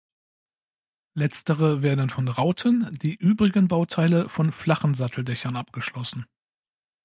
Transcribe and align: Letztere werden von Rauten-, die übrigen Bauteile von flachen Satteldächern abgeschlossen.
Letztere 1.13 1.83
werden 1.83 2.09
von 2.09 2.27
Rauten-, 2.27 2.89
die 3.03 3.13
übrigen 3.13 3.67
Bauteile 3.67 4.29
von 4.29 4.51
flachen 4.51 4.95
Satteldächern 4.95 5.55
abgeschlossen. 5.55 6.25